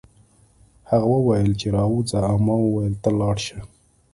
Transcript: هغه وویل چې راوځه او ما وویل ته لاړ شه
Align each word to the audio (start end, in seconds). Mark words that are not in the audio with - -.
هغه 0.89 1.07
وویل 1.15 1.51
چې 1.61 1.67
راوځه 1.77 2.19
او 2.29 2.35
ما 2.45 2.55
وویل 2.65 2.95
ته 3.03 3.09
لاړ 3.19 3.37
شه 3.45 3.59